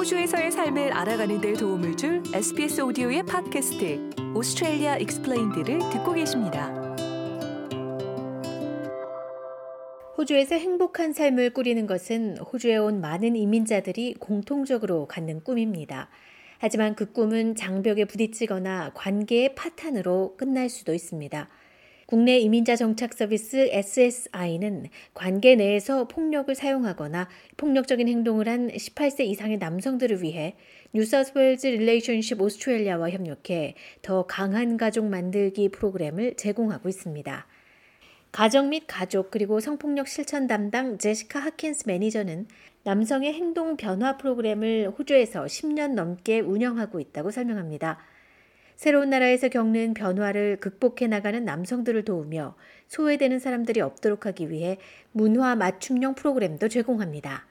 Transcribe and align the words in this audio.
호주에서의 0.00 0.50
삶을 0.50 0.94
알아가는 0.94 1.42
데 1.42 1.52
도움을 1.52 1.94
줄 1.94 2.22
SBS 2.32 2.80
오디오의 2.80 3.22
팟캐스트 3.24 4.32
Australia 4.34 4.96
Explained를 4.96 5.78
듣고 5.90 6.14
계십니다. 6.14 6.72
호주에서 10.16 10.54
행복한 10.54 11.12
삶을 11.12 11.50
꾸리는 11.52 11.86
것은 11.86 12.38
호주에 12.38 12.78
온 12.78 13.02
많은 13.02 13.36
이민자들이 13.36 14.14
공통적으로 14.18 15.06
갖는 15.06 15.44
꿈입니다. 15.44 16.08
하지만 16.56 16.94
그 16.94 17.12
꿈은 17.12 17.54
장벽에 17.54 18.06
부딪히거나 18.06 18.92
관계의 18.94 19.54
파탄으로 19.54 20.36
끝날 20.38 20.70
수도 20.70 20.94
있습니다. 20.94 21.46
국내 22.10 22.40
이민자 22.40 22.74
정착 22.74 23.14
서비스 23.14 23.68
SSI는 23.70 24.88
관계 25.14 25.54
내에서 25.54 26.08
폭력을 26.08 26.52
사용하거나 26.52 27.28
폭력적인 27.56 28.08
행동을 28.08 28.48
한 28.48 28.66
18세 28.66 29.20
이상의 29.26 29.58
남성들을 29.58 30.20
위해 30.20 30.56
뉴사우스웨일즈 30.92 31.68
Relationships 31.68 32.42
Australia와 32.42 33.10
협력해 33.10 33.76
더 34.02 34.26
강한 34.26 34.76
가족 34.76 35.04
만들기 35.06 35.68
프로그램을 35.68 36.34
제공하고 36.34 36.88
있습니다. 36.88 37.46
가정 38.32 38.70
및 38.70 38.82
가족 38.88 39.30
그리고 39.30 39.60
성폭력 39.60 40.08
실천 40.08 40.48
담당 40.48 40.98
제시카 40.98 41.38
하킨스 41.38 41.84
매니저는 41.86 42.48
남성의 42.82 43.34
행동 43.34 43.76
변화 43.76 44.16
프로그램을 44.16 44.94
호주에서 44.98 45.44
10년 45.44 45.94
넘게 45.94 46.40
운영하고 46.40 46.98
있다고 46.98 47.30
설명합니다. 47.30 48.00
새로운 48.80 49.10
나라에서 49.10 49.50
겪는 49.50 49.92
변화를 49.92 50.56
극복해 50.56 51.06
나가는 51.06 51.44
남성들을 51.44 52.02
도우며 52.06 52.56
소외되는 52.86 53.38
사람들이 53.38 53.82
없도록 53.82 54.24
하기 54.24 54.48
위해 54.48 54.78
문화 55.12 55.54
맞춤형 55.54 56.14
프로그램도 56.14 56.68
제공합니다. 56.68 57.44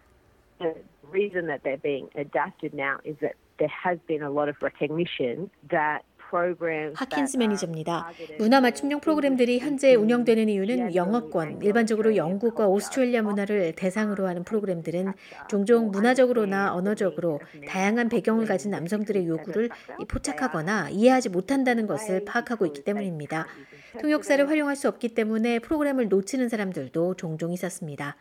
The 0.58 0.74
reason 1.12 1.46
that 1.46 1.62
they're 1.62 1.80
being 1.80 2.10
adapted 2.18 2.76
now 2.76 2.98
is 3.06 3.16
that 3.20 3.36
there 3.60 3.70
has 3.70 4.00
been 4.08 4.24
a 4.24 4.32
lot 4.32 4.50
of 4.50 4.58
recognition 4.64 5.52
that 5.70 6.02
하킨스 6.96 7.38
매니저입니다. 7.38 8.12
문화 8.38 8.62
맞춤형 8.62 9.00
프로그램들이 9.00 9.60
현재 9.60 9.96
운영되는 9.96 10.50
이유는 10.50 10.96
영어권, 10.96 11.62
일반적으로 11.62 12.16
영국과 12.16 12.68
오스트레일리아 12.68 13.22
문화를 13.22 13.74
대상으로 13.76 14.28
하는 14.28 14.44
프로그램들은 14.44 15.14
종종 15.48 15.92
문화적으로나 15.92 16.74
언어적으로 16.74 17.40
다양한 17.68 18.10
배경을 18.10 18.46
가진 18.46 18.72
남성들의 18.72 19.28
요구를 19.28 19.70
포착하거나 20.08 20.90
이해하지 20.92 21.30
못한다는 21.30 21.88
것을 21.88 22.26
파악하고 22.26 22.66
있기 22.68 22.84
때문입니다. 22.84 23.48
통역사를 24.00 24.48
활용할 24.48 24.76
수 24.76 24.88
없기 24.88 25.16
때문에 25.16 25.60
프로그램을 25.60 26.10
놓치는 26.10 26.50
사람들도 26.50 27.16
종종 27.16 27.52
있었습니다. 27.52 28.16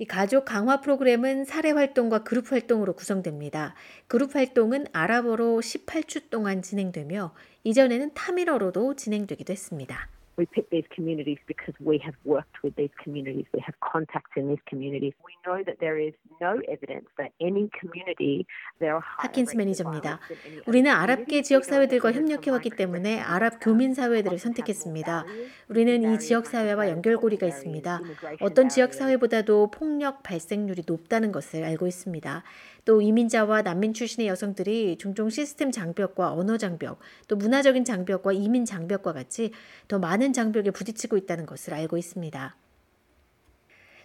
이 0.00 0.06
가족 0.06 0.46
강화 0.46 0.80
프로그램은 0.80 1.44
사례 1.44 1.72
활동과 1.72 2.24
그룹 2.24 2.52
활동으로 2.52 2.94
구성됩니다. 2.94 3.74
그룹 4.06 4.34
활동은 4.34 4.86
아랍어로 4.94 5.60
18주 5.60 6.30
동안 6.30 6.62
진행되며 6.62 7.34
이전에는 7.64 8.14
타밀어로도 8.14 8.96
진행되기도 8.96 9.52
했습니다. 9.52 10.08
We 10.40 10.46
pick 10.46 10.70
these 10.70 10.88
communities 10.88 11.36
because 11.46 11.74
we 11.84 12.00
have 12.02 12.16
worked 12.24 12.64
with 12.64 12.74
these 12.74 12.88
communities. 13.04 13.44
We 13.52 13.60
have 13.60 13.76
contacts 13.84 14.32
in 14.38 14.48
these 14.48 14.64
communities. 14.66 15.12
We 15.20 15.36
know 15.44 15.62
that 15.68 15.76
there 15.84 16.00
is 16.00 16.14
no 16.40 16.56
evidence 16.64 17.04
that 17.18 17.32
any 17.42 17.68
community 17.78 18.46
there 18.80 18.96
are 18.96 19.04
하킨스 19.20 19.56
매니저입니다. 19.58 20.18
우리는 20.64 20.90
아랍계 20.90 21.42
지역 21.42 21.66
사회들과 21.66 22.12
협력해 22.12 22.50
왔기 22.52 22.70
때문에 22.70 23.20
아랍 23.20 23.58
교민 23.60 23.92
사회들을 23.92 24.38
선택했습니다. 24.38 25.26
우리는 25.68 26.14
이 26.14 26.18
지역 26.18 26.46
사회와 26.46 26.88
연결고리가 26.88 27.46
있습니다. 27.46 28.00
어떤 28.40 28.70
지역 28.70 28.94
사회보다도 28.94 29.70
폭력 29.70 30.22
발생률이 30.22 30.84
높다는 30.86 31.32
것을 31.32 31.64
알고 31.64 31.86
있습니다. 31.86 32.42
또 32.84 33.02
이민자와 33.02 33.62
난민 33.62 33.94
출신의 33.94 34.28
여성들이 34.28 34.98
종종 34.98 35.30
시스템 35.30 35.70
장벽과 35.70 36.32
언어 36.32 36.56
장벽, 36.56 36.98
또 37.28 37.36
문화적인 37.36 37.84
장벽과 37.84 38.32
이민 38.32 38.64
장벽과 38.64 39.12
같이 39.12 39.52
더 39.88 39.98
많은 39.98 40.32
장벽에 40.32 40.70
부딪히고 40.70 41.16
있다는 41.16 41.46
것을 41.46 41.74
알고 41.74 41.96
있습니다. 41.98 42.56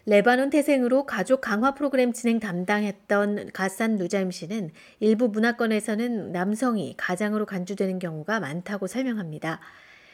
레바논 0.07 0.51
태생으로 0.51 1.07
가족 1.07 1.41
강화 1.41 1.73
프로그램 1.73 2.13
진행 2.13 2.39
담당했던 2.39 3.49
가산 3.53 3.95
누자임 3.95 4.29
씨는 4.29 4.69
일부 4.99 5.29
문화권에서는 5.29 6.31
남성이 6.31 6.93
가장으로 6.95 7.47
간주되는 7.47 7.97
경우가 7.97 8.39
많다고 8.39 8.85
설명합니다. 8.85 9.61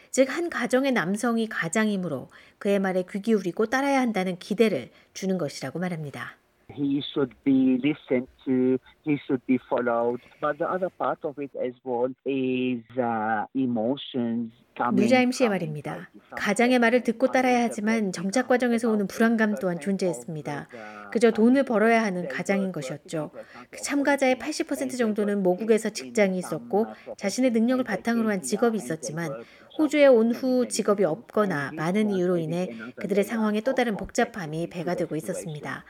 즉, 0.10 0.30
한 0.30 0.50
가정의 0.50 0.94
남성이 0.94 1.48
가장이므로 1.48 2.30
그의 2.58 2.80
말에 2.80 3.04
귀 3.10 3.22
기울이고 3.22 3.66
따라야 3.66 4.00
한다는 4.00 4.38
기대를 4.40 4.92
주는 5.14 5.38
것이라고 5.38 5.80
말합니다. 5.80 6.41
He 6.74 7.02
should 7.14 7.34
be 7.44 7.78
listened 7.84 8.28
to, 8.46 8.80
he 9.04 9.18
should 9.26 9.42
be 9.48 9.60
followed. 9.70 10.22
But 10.42 10.58
the 10.58 10.70
other 10.70 10.90
part 10.90 11.20
of 11.24 11.38
it 11.40 11.52
as 11.56 11.74
well 11.84 12.10
is 12.26 12.84
uh, 12.98 13.46
emotions. 13.56 14.52
뉴자임 14.96 15.32
씨의 15.32 15.50
말입니다. 15.50 16.10
가장의 16.38 16.80
말을 16.80 17.04
듣고 17.04 17.28
따라야 17.28 17.62
하지만 17.64 18.12
정착 18.12 18.48
과정에서 18.48 18.90
오는 18.90 19.06
불안감 19.06 19.54
또한 19.56 19.80
존재했습니다. 19.80 20.70
그저 21.12 21.30
돈을 21.32 21.64
벌어야 21.66 22.02
하는 22.04 22.28
가장인 22.28 22.72
것이었죠. 22.72 23.32
그 23.70 23.82
참가자의 23.82 24.38
80% 24.38 24.98
정도는 24.98 25.44
모국에서 25.44 25.90
직장이 25.90 26.38
있었고 26.40 26.88
자신의 27.18 27.52
능력을 27.52 27.84
바탕으로 27.84 28.30
한 28.32 28.42
직업이 28.42 28.78
있었지만 28.78 29.44
호주에 29.78 30.08
온 30.08 30.32
후 30.32 30.68
직업이 30.68 31.04
없거나 31.04 31.72
많은 31.74 32.10
이유로 32.10 32.38
인해 32.38 32.70
그들의 32.96 33.24
상황에 33.24 33.62
또 33.62 33.76
다른 33.76 33.98
복잡함이 33.98 34.70
배가 34.70 34.96
되고 34.96 35.16
있었습니다. 35.16 35.84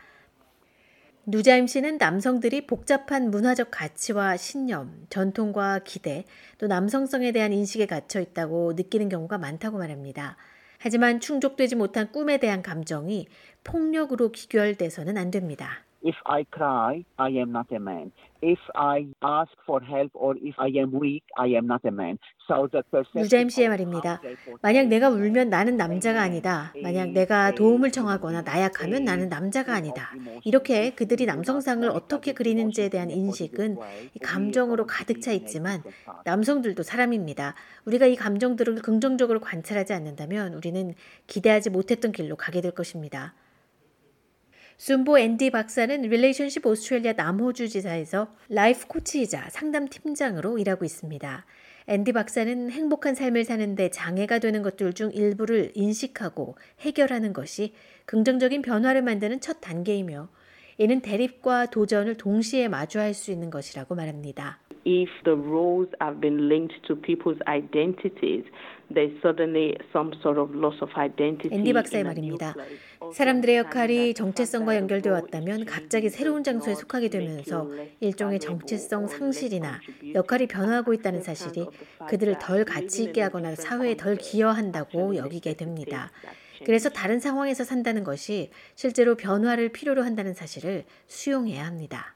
누자임 1.27 1.67
씨는 1.67 1.99
남성들이 1.99 2.65
복잡한 2.65 3.29
문화적 3.29 3.69
가치와 3.69 4.37
신념, 4.37 5.05
전통과 5.09 5.79
기대, 5.83 6.25
또 6.57 6.65
남성성에 6.65 7.31
대한 7.31 7.53
인식에 7.53 7.85
갇혀 7.85 8.21
있다고 8.21 8.73
느끼는 8.73 9.07
경우가 9.07 9.37
많다고 9.37 9.77
말합니다. 9.77 10.35
하지만 10.79 11.19
충족되지 11.19 11.75
못한 11.75 12.11
꿈에 12.11 12.39
대한 12.39 12.63
감정이 12.63 13.27
폭력으로 13.63 14.31
귀결돼서는 14.31 15.15
안 15.15 15.29
됩니다. 15.29 15.85
If 16.03 16.15
I 16.25 16.45
cry, 16.49 17.05
I 17.17 17.29
am 17.37 17.51
not 17.51 17.67
a 17.71 17.79
man. 17.79 18.11
If 18.41 18.59
I 18.73 19.05
ask 19.21 19.53
for 19.65 19.83
help 19.83 20.09
or 20.13 20.35
if 20.41 20.55
I 20.57 20.71
am 20.79 20.91
weak, 20.99 21.21
I 21.37 21.53
am 21.53 21.65
not 21.67 21.81
a 21.85 21.91
man. 21.91 22.17
So 22.47 22.67
the 22.67 22.83
유자임 23.15 23.49
씨의 23.49 23.69
말입니다. 23.69 24.19
만약 24.63 24.87
내가 24.87 25.09
울면 25.09 25.49
나는 25.49 25.77
남자가 25.77 26.23
아니다. 26.23 26.73
만약 26.81 27.11
내가 27.11 27.51
도움을 27.51 27.91
청하거나 27.91 28.41
나약하면 28.41 29.05
나는 29.05 29.29
남자가 29.29 29.75
아니다. 29.75 30.09
이렇게 30.43 30.89
그들이 30.95 31.27
남성상을 31.27 31.87
어떻게 31.91 32.33
그리는지에 32.33 32.89
대한 32.89 33.11
인식은 33.11 33.77
감정으로 34.23 34.87
가득 34.87 35.21
차 35.21 35.31
있지만 35.31 35.83
남성들도 36.25 36.81
사람입니다. 36.81 37.53
우리가 37.85 38.07
이 38.07 38.15
감정들을 38.15 38.81
긍정적으로 38.81 39.39
관찰하지 39.39 39.93
않는다면 39.93 40.55
우리는 40.55 40.95
기대하지 41.27 41.69
못했던 41.69 42.11
길로 42.11 42.35
가게 42.35 42.61
될 42.61 42.71
것입니다. 42.71 43.35
순보 44.81 45.19
앤디 45.19 45.51
박사는 45.51 46.01
Relationships 46.01 46.65
Australia 46.65 47.13
남호주 47.13 47.69
지사에서 47.69 48.29
life 48.49 48.87
coach이자 48.87 49.51
상담 49.51 49.87
팀장으로 49.87 50.57
일하고 50.57 50.85
있습니다. 50.85 51.45
앤디 51.85 52.13
박사는 52.13 52.71
행복한 52.71 53.13
삶을 53.13 53.43
사는데 53.43 53.91
장애가 53.91 54.39
되는 54.39 54.63
것들 54.63 54.93
중 54.93 55.11
일부를 55.11 55.71
인식하고 55.75 56.55
해결하는 56.79 57.31
것이 57.31 57.73
긍정적인 58.07 58.63
변화를 58.63 59.03
만드는 59.03 59.39
첫 59.39 59.61
단계이며 59.61 60.29
이는 60.79 61.01
대립과 61.01 61.67
도전을 61.67 62.17
동시에 62.17 62.67
마주할 62.67 63.13
수 63.13 63.29
있는 63.29 63.51
것이라고 63.51 63.93
말합니다. 63.93 64.57
if 64.85 65.09
the 65.23 65.37
roles 65.37 65.89
have 66.01 66.19
been 66.19 66.49
linked 66.49 66.73
to 66.87 66.95
people's 66.95 67.39
identities, 67.47 68.45
there's 68.93 69.13
suddenly 69.21 69.75
some 69.91 70.11
sort 70.21 70.39
of 70.39 70.55
loss 70.55 70.77
of 70.81 70.91
identity. 70.97 71.55
앤디 71.55 71.73
박사의 71.73 72.03
말입니다. 72.03 72.55
사람들의 73.13 73.57
역할이 73.57 74.13
정체성과 74.13 74.75
연결되어 74.75 75.13
왔다면 75.13 75.65
갑자기 75.65 76.09
새로운 76.09 76.43
장소에 76.43 76.75
속하게 76.75 77.09
되면서 77.09 77.69
일종의 77.99 78.39
정체성 78.39 79.07
상실이나 79.07 79.79
역할이 80.13 80.47
변화하고 80.47 80.93
있다는 80.93 81.21
사실이 81.21 81.67
그들을 82.07 82.37
덜 82.39 82.65
가치 82.65 83.03
있게 83.03 83.21
하거나 83.21 83.55
사회에 83.55 83.97
덜 83.97 84.15
기여한다고 84.17 85.15
여기게 85.15 85.55
됩니다. 85.55 86.11
그래서 86.65 86.89
다른 86.89 87.19
상황에서 87.19 87.63
산다는 87.63 88.03
것이 88.03 88.51
실제로 88.75 89.15
변화를 89.15 89.69
필요로 89.69 90.03
한다는 90.03 90.33
사실을 90.33 90.85
수용해야 91.07 91.65
합니다. 91.65 92.15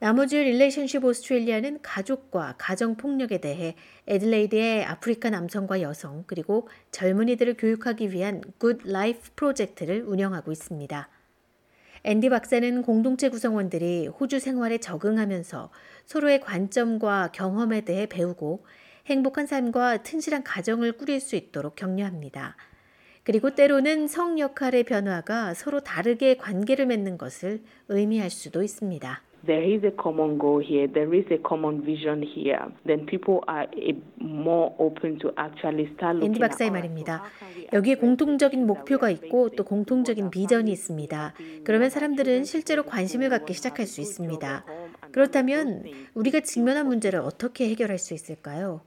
나머지 0.00 0.38
Relationships 0.38 1.04
Australia는 1.04 1.80
가족과 1.82 2.54
가정 2.56 2.96
폭력에 2.96 3.36
대해 3.36 3.76
애들레이드의 4.06 4.82
아프리카 4.86 5.28
남성과 5.28 5.82
여성 5.82 6.24
그리고 6.26 6.70
젊은이들을 6.90 7.58
교육하기 7.58 8.10
위한 8.10 8.40
Good 8.56 8.80
Life 8.84 9.30
프로젝트를 9.36 10.02
운영하고 10.06 10.52
있습니다. 10.52 11.06
앤디 12.04 12.30
박사는 12.30 12.80
공동체 12.80 13.28
구성원들이 13.28 14.06
호주 14.06 14.40
생활에 14.40 14.78
적응하면서 14.78 15.70
서로의 16.06 16.40
관점과 16.40 17.32
경험에 17.32 17.82
대해 17.82 18.06
배우고 18.06 18.64
행복한 19.04 19.46
삶과 19.46 20.02
튼실한 20.02 20.44
가정을 20.44 20.92
꾸릴 20.92 21.20
수 21.20 21.36
있도록 21.36 21.76
격려합니다. 21.76 22.56
그리고 23.22 23.54
때로는 23.54 24.08
성 24.08 24.38
역할의 24.38 24.84
변화가 24.84 25.52
서로 25.52 25.80
다르게 25.80 26.38
관계를 26.38 26.86
맺는 26.86 27.18
것을 27.18 27.62
의미할 27.88 28.30
수도 28.30 28.62
있습니다. 28.62 29.22
There 29.46 29.62
is 29.62 29.84
a 29.84 29.90
common 29.90 30.38
goal 30.38 30.60
here, 30.60 30.86
there 30.86 31.12
is 31.14 31.24
a 31.30 31.38
common 31.38 31.82
vision 31.82 32.22
here, 32.22 32.60
then 32.86 33.06
people 33.06 33.40
are 33.48 33.66
more 34.18 34.74
open 34.78 35.18
to 35.18 35.32
actually 35.36 35.90
start 35.94 36.16
looking 36.16 36.34
앤디 36.34 36.38
박사의 36.40 36.70
말입니다. 36.70 37.24
여기에 37.72 37.96
공통적인 37.96 38.66
목표가 38.66 39.10
있고 39.10 39.50
또 39.50 39.64
공통적인 39.64 40.30
비전이 40.30 40.70
있습니다. 40.70 41.34
그러면 41.64 41.90
사람들은 41.90 42.44
실제로 42.44 42.82
관심을 42.82 43.28
갖기 43.28 43.54
시작할 43.54 43.86
수 43.86 44.00
있습니다. 44.00 44.64
그렇다면 45.12 45.84
우리가 46.14 46.40
직면한 46.40 46.86
문제를 46.86 47.20
어떻게 47.20 47.68
해결할 47.68 47.98
수 47.98 48.14
있을까요? 48.14 48.82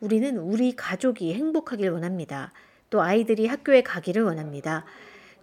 우리는 0.00 0.36
우리 0.38 0.74
가족이 0.76 1.34
행복하길 1.34 1.90
원합니다. 1.90 2.52
또 2.90 3.00
아이들이 3.00 3.46
학교에 3.46 3.82
가기를 3.82 4.22
원합니다. 4.22 4.84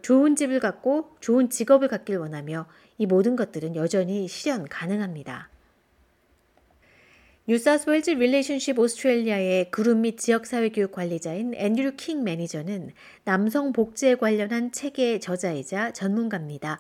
좋은 0.01 0.35
집을 0.35 0.59
갖고 0.59 1.15
좋은 1.19 1.49
직업을 1.49 1.87
갖길 1.87 2.17
원하며 2.17 2.65
이 2.97 3.05
모든 3.05 3.35
것들은 3.35 3.75
여전히 3.75 4.27
실현 4.27 4.67
가능합니다. 4.67 5.49
뉴사우스웨일즈 7.47 8.11
Relationships 8.11 8.77
Australia의 8.77 9.71
그룹 9.71 9.97
및 9.97 10.17
지역사회 10.17 10.69
교육 10.69 10.91
관리자인 10.91 11.53
앤드류 11.55 11.95
킹 11.97 12.23
매니저는 12.23 12.91
남성 13.23 13.73
복지에 13.73 14.15
관련한 14.15 14.71
책의 14.71 15.19
저자이자 15.19 15.91
전문가입니다. 15.91 16.79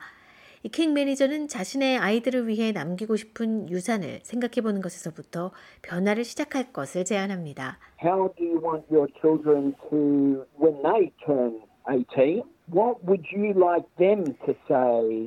이킹 0.63 0.93
매니저는 0.93 1.47
자신의 1.47 1.97
아이들을 1.97 2.47
위해 2.47 2.71
남기고 2.71 3.15
싶은 3.15 3.71
유산을 3.71 4.19
생각해 4.21 4.61
보는 4.61 4.81
것에서부터 4.81 5.51
변화를 5.81 6.23
시작할 6.23 6.71
것을 6.71 7.03
제안합니다. 7.03 7.79
How 8.03 8.31
do 8.37 8.45
you 8.45 8.61
want 8.63 8.85
your 8.93 9.07
children 9.19 9.73
to, 9.89 10.45
when 10.61 10.79
they 10.83 11.11
turn 11.25 11.59
18, 11.89 12.43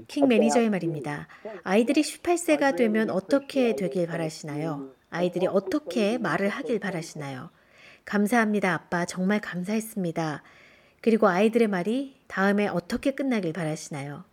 킹 0.09 0.29
매니저의 0.29 0.71
말입니다. 0.71 1.29
아이들이 1.63 2.01
18세가 2.01 2.77
되면 2.77 3.11
어떻게 3.11 3.77
되길 3.77 4.07
바라시나요? 4.07 4.91
아이들이 5.11 5.47
어떻게 5.47 6.17
말을 6.19 6.49
하길 6.49 6.81
바라시나요? 6.81 7.51
감사합니다, 8.05 8.73
아빠. 8.73 9.05
정말 9.05 9.41
감사했습니다. 9.41 10.43
그리고 11.03 11.29
아이들의 11.29 11.69
말이 11.69 12.17
다음에 12.29 12.67
어떻게 12.67 13.11
끝나길 13.11 13.53
바라시나요? 13.53 14.25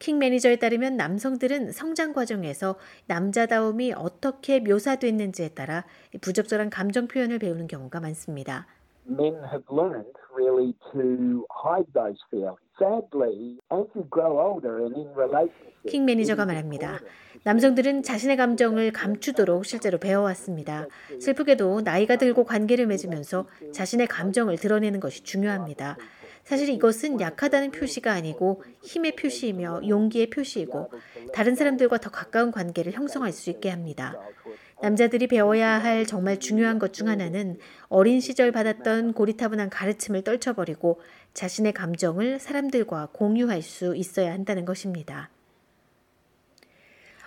킹 0.00 0.18
매니저에 0.18 0.56
따르면 0.56 0.96
남성들은 0.96 1.72
성장 1.72 2.12
과정에서 2.12 2.76
남자다움이 3.06 3.92
어떻게 3.94 4.60
묘사됐는지에 4.60 5.50
따라 5.50 5.84
부적절한 6.20 6.70
감정 6.70 7.08
표현을 7.08 7.38
배우는 7.38 7.66
경우가 7.66 8.00
많습니다. 8.00 8.66
Men 9.08 9.34
have 9.50 9.64
learned 9.70 10.14
really 10.36 10.74
to 10.92 11.46
hide 11.50 11.86
those 11.94 12.18
feelings. 12.30 12.58
Sadly, 12.78 13.58
as 13.72 13.86
you 13.94 14.06
grow 14.08 14.38
older 14.38 14.84
and 14.84 14.94
in 14.94 15.08
relationships, 15.16 15.88
킹 15.88 16.04
매니저가 16.04 16.46
말합니다. 16.46 17.00
남성들은 17.44 18.02
자신의 18.02 18.36
감정을 18.36 18.92
감추도록 18.92 19.64
실제로 19.64 19.98
배워왔습니다. 19.98 20.86
슬프게도 21.20 21.80
나이가 21.80 22.16
들고 22.16 22.44
관계를 22.44 22.86
맺으면서 22.86 23.46
자신의 23.72 24.06
감정을 24.06 24.58
드러내는 24.58 25.00
것이 25.00 25.22
중요합니다. 25.22 25.96
사실 26.44 26.68
이것은 26.70 27.20
약하다는 27.20 27.72
표시가 27.72 28.12
아니고 28.12 28.62
힘의 28.82 29.16
표시이며 29.16 29.82
용기의 29.86 30.30
표시이고 30.30 30.90
다른 31.32 31.54
사람들과 31.54 31.98
더 31.98 32.10
가까운 32.10 32.52
관계를 32.52 32.92
형성할 32.92 33.32
수 33.32 33.50
있게 33.50 33.70
합니다. 33.70 34.18
남자들이 34.80 35.26
배워야 35.26 35.82
할 35.82 36.06
정말 36.06 36.38
중요한 36.38 36.78
것 36.78 36.92
중 36.92 37.08
하나는 37.08 37.58
어린 37.88 38.20
시절 38.20 38.52
받았던 38.52 39.12
고리타분한 39.12 39.70
가르침을 39.70 40.22
떨쳐버리고 40.22 41.00
자신의 41.34 41.72
감정을 41.72 42.38
사람들과 42.38 43.08
공유할 43.12 43.62
수 43.62 43.94
있어야 43.96 44.32
한다는 44.32 44.64
것입니다. 44.64 45.30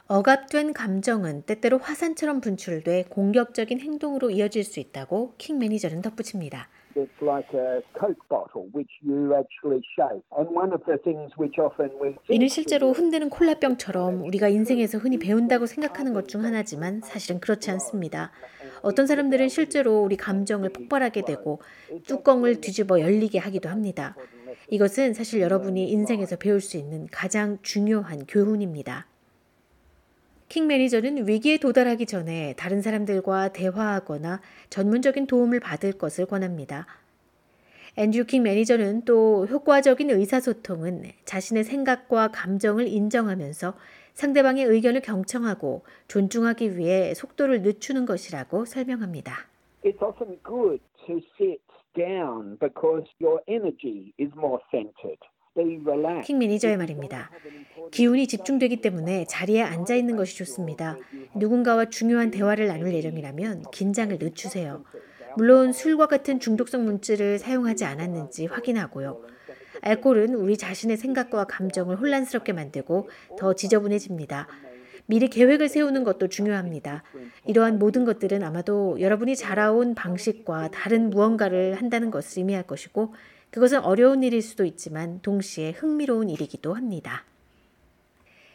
억압된 0.08 0.74
감정은 0.74 1.44
때때로 1.44 1.78
화산처럼 1.78 2.42
분출돼 2.42 3.06
공격적인 3.10 3.80
행동으로 3.80 4.30
이어질 4.30 4.64
수 4.66 4.80
있다고 4.82 5.36
킹 5.38 5.58
매니저는 5.60 6.02
덧붙입니다. 6.02 6.68
It's 6.96 7.22
like 7.22 7.48
a 7.54 7.82
Coke 7.98 8.20
bottle 8.30 8.68
which 8.74 8.92
you 9.02 9.34
actually 9.36 9.82
shake. 9.96 10.24
And 10.38 10.50
one 10.54 10.74
of 10.74 10.84
the 10.86 10.98
things 10.98 11.32
which 11.40 11.60
often 11.60 11.90
we 12.02 12.16
이는 12.30 12.48
실제로 12.48 12.92
흔드는 12.92 13.30
콜라병처럼 13.30 14.24
우리가 14.26 14.48
인생에서 14.50 14.98
흔히 14.98 15.18
배운다고 15.18 15.66
생각하는 15.66 16.14
것 16.14 16.28
중 16.28 16.44
하나지만 16.44 17.02
사실은 17.02 17.40
그렇지 17.40 17.72
않습니다. 17.72 18.32
어떤 18.82 19.06
사람들은 19.08 19.50
실제로 19.50 20.02
우리 20.02 20.16
감정을 20.18 20.70
폭발하게 20.70 21.24
되고 21.24 21.60
뚜껑을 22.08 22.62
뒤집어 22.62 23.00
열리게 23.00 23.38
하기도 23.40 23.70
합니다. 23.70 24.16
이것은 24.70 25.14
사실 25.14 25.42
여러분이 25.42 25.90
인생에서 25.92 26.38
배울 26.38 26.62
수 26.62 26.78
있는 26.78 27.08
가장 27.12 27.58
중요한 27.62 28.26
교훈입니다. 28.28 29.08
킹 30.52 30.68
매니저는 30.68 31.30
위기에 31.30 31.60
도달하기 31.60 32.06
전에 32.08 32.56
다른 32.58 32.82
사람들과 32.82 33.54
대화하거나 33.54 34.42
전문적인 34.70 35.26
도움을 35.26 35.62
받을 35.62 35.94
것을 35.94 36.26
권합니다. 36.26 36.88
앤드류 37.96 38.26
킹 38.26 38.44
매니저는 38.44 39.06
또 39.06 39.48
효과적인 39.48 40.10
의사소통은 40.10 41.04
자신의 41.24 41.64
생각과 41.64 42.32
감정을 42.32 42.86
인정하면서 42.90 43.76
상대방의 44.14 44.66
의견을 44.66 45.00
경청하고 45.00 45.84
존중하기 46.10 46.78
위해 46.78 47.14
속도를 47.14 47.62
늦추는 47.62 48.06
것이라고 48.06 48.66
설명합니다. 48.66 49.48
It's 49.86 50.06
often 50.06 50.38
good 50.44 50.82
to 51.08 51.22
sit 51.40 51.62
down 51.96 52.58
because 52.60 53.10
your 53.22 53.42
energy 53.48 54.12
is 54.20 54.30
more 54.36 54.60
centered. 54.70 55.22
킹 56.24 56.40
매니저의 56.40 56.78
말입니다. 56.78 57.30
기운이 57.92 58.28
집중되기 58.28 58.78
때문에 58.78 59.26
자리에 59.28 59.62
앉아 59.62 59.96
있는 59.96 60.16
것이 60.16 60.38
좋습니다. 60.38 60.98
누군가와 61.36 61.86
중요한 61.86 62.32
대화를 62.32 62.68
나눌 62.68 62.94
예정이라면 62.94 63.66
긴장을 63.72 64.18
늦추세요. 64.18 64.84
물론 65.38 65.72
술과 65.74 66.08
같은 66.08 66.40
중독성 66.40 66.86
물질을 66.86 67.40
사용하지 67.40 67.86
않았는지 67.86 68.48
확인하고요. 68.48 69.22
알코올은 69.82 70.36
우리 70.36 70.58
자신의 70.58 70.98
생각과 70.98 71.46
감정을 71.46 72.00
혼란스럽게 72.00 72.54
만들고 72.54 73.10
더 73.38 73.54
지저분해집니다. 73.54 74.48
미리 75.08 75.28
계획을 75.28 75.68
세우는 75.68 76.04
것도 76.04 76.30
중요합니다. 76.30 77.04
이러한 77.46 77.80
모든 77.80 78.06
것들은 78.06 78.44
아마도 78.44 79.00
여러분이 79.02 79.36
자라온 79.36 79.96
방식과 79.96 80.72
다른 80.72 81.10
무언가를 81.10 81.76
한다는 81.76 82.12
것을 82.12 82.40
의미할 82.40 82.64
것이고 82.64 83.14
그것은 83.50 83.80
어려운 83.80 84.24
일일 84.24 84.42
수도 84.42 84.64
있지만 84.64 85.20
동시에 85.22 85.72
흥미로운 85.72 86.30
일이기도 86.30 86.74
합니다. 86.74 87.26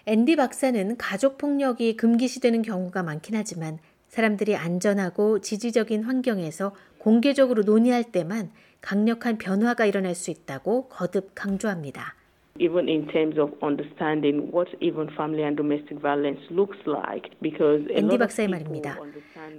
앤디 0.08 0.36
박사는 0.36 0.96
가족 0.98 1.36
폭력이 1.36 1.96
금기시되는 1.96 2.62
경우가 2.62 3.02
많긴 3.02 3.34
하지만 3.34 3.80
사람들이 4.06 4.54
안전하고 4.54 5.40
지지적인 5.40 6.04
환경에서 6.04 6.76
공개적으로 6.98 7.64
논의할 7.64 8.04
때만 8.04 8.52
강력한 8.80 9.36
변화가 9.36 9.84
일어날 9.84 10.14
수 10.14 10.30
있다고 10.30 10.86
거듭 10.90 11.32
강조합니다. 11.34 12.14
even 12.58 12.88
in 12.88 13.06
terms 13.08 13.38
of 13.38 13.52
understanding 13.62 14.48
what 14.54 14.70
even 14.80 15.08
family 15.12 15.42
and 15.42 15.56
domestic 15.56 16.00
violence 16.00 16.40
looks 16.50 16.78
like 16.86 17.30
because 17.42 17.84
앤디 17.92 18.18
박사의 18.18 18.48
말입니다. 18.48 18.98